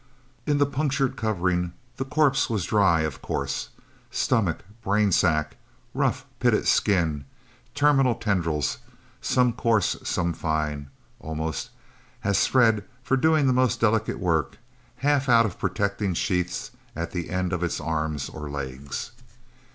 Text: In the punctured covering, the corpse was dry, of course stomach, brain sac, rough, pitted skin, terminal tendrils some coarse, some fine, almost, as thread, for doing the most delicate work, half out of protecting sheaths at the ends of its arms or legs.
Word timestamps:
In 0.47 0.57
the 0.57 0.65
punctured 0.65 1.15
covering, 1.15 1.73
the 1.97 2.05
corpse 2.05 2.49
was 2.49 2.65
dry, 2.65 3.01
of 3.01 3.21
course 3.21 3.69
stomach, 4.09 4.63
brain 4.81 5.11
sac, 5.11 5.57
rough, 5.93 6.25
pitted 6.39 6.67
skin, 6.67 7.23
terminal 7.75 8.15
tendrils 8.15 8.79
some 9.21 9.53
coarse, 9.53 9.97
some 10.03 10.33
fine, 10.33 10.89
almost, 11.19 11.69
as 12.23 12.47
thread, 12.47 12.83
for 13.03 13.15
doing 13.15 13.45
the 13.45 13.53
most 13.53 13.79
delicate 13.79 14.17
work, 14.17 14.57
half 15.05 15.29
out 15.29 15.45
of 15.45 15.59
protecting 15.59 16.15
sheaths 16.15 16.71
at 16.95 17.11
the 17.11 17.29
ends 17.29 17.53
of 17.53 17.61
its 17.61 17.79
arms 17.79 18.27
or 18.27 18.49
legs. 18.49 19.11